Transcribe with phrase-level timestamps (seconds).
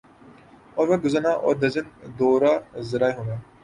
[0.77, 2.53] اور وقت گزرنا اور درجن دورہ
[2.89, 3.35] ذرائع ہونا